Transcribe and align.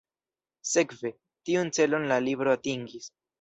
Sekve, 0.69 1.11
tiun 1.51 1.69
celon 1.79 2.09
la 2.13 2.19
libro 2.29 2.57
atingis. 2.59 3.13